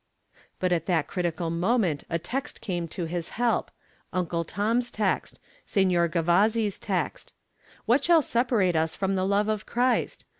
[0.59, 3.69] But at that critical moment a text came to his help
[4.11, 7.33] Uncle Tom's text, Signor Gavazzi's text.
[7.87, 10.25] '_What shall separate us from the love of Christ?